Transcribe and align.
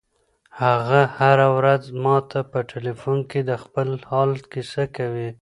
هغه 0.61 1.01
هره 1.17 1.47
ورځ 1.57 1.83
ماته 2.03 2.39
په 2.51 2.59
ټیلیفون 2.71 3.19
کې 3.29 3.39
د 3.49 3.51
خپل 3.63 3.89
حال 4.09 4.31
کیسه 4.51 4.83
کوي. 4.95 5.29